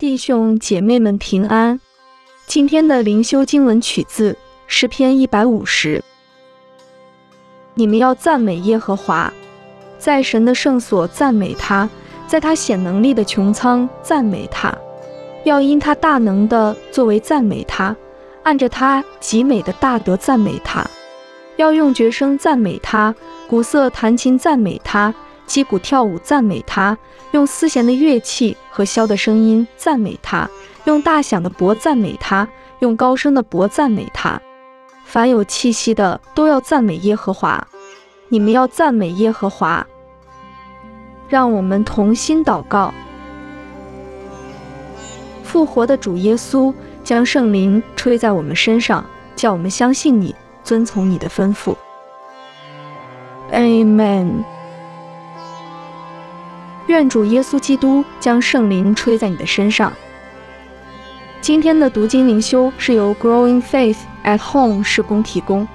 [0.00, 1.78] 弟兄姐妹们平安。
[2.46, 4.34] 今天的灵修经文取自
[4.66, 6.02] 诗篇一百五十。
[7.74, 9.30] 你们要赞美耶和华，
[9.98, 11.86] 在神的圣所赞美他，
[12.26, 14.74] 在他显能力的穹苍赞美他，
[15.44, 17.94] 要因他大能的作为赞美他，
[18.42, 20.82] 按着他极美的大德赞美他，
[21.56, 23.14] 要用绝声赞美他，
[23.46, 25.14] 鼓瑟弹琴赞美他。
[25.50, 26.96] 击鼓跳舞赞美他，
[27.32, 30.48] 用丝弦的乐器和箫的声音赞美他，
[30.84, 32.46] 用大响的钹赞美他，
[32.78, 34.40] 用高声的钹赞美他。
[35.04, 37.66] 凡有气息的都要赞美耶和华。
[38.28, 39.84] 你们要赞美耶和华。
[41.28, 42.94] 让我们同心祷告。
[45.42, 46.72] 复活的主耶稣，
[47.02, 50.32] 将圣灵吹在我们身上，叫我们相信你，
[50.62, 51.74] 遵从你的吩咐。
[53.50, 54.59] Amen。
[56.90, 59.92] 愿主耶稣基督将圣灵吹在你的身上。
[61.40, 65.66] 今天的读经灵修是由 Growing Faith at Home 施工提供。